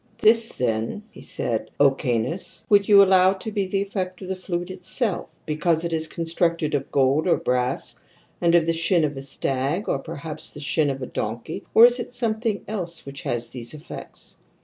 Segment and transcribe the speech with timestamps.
[0.17, 4.35] "This then," he said, "Ὁ Canus, would you allow to be the effect of the
[4.35, 7.93] flute itself, because it is constructed of gold or brass
[8.41, 11.65] and of the shin of a stag, or perhaps of the shin of a donkey,
[11.75, 14.39] or is it something else which has these effects?"